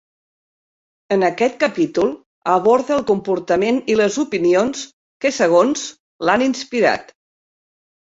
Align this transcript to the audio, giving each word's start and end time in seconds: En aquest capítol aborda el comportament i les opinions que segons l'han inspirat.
En 1.15 1.25
aquest 1.27 1.59
capítol 1.63 2.09
aborda 2.55 2.97
el 2.97 3.05
comportament 3.11 3.79
i 3.95 4.01
les 4.01 4.19
opinions 4.27 4.85
que 5.27 5.35
segons 5.41 5.89
l'han 6.27 6.51
inspirat. 6.51 7.19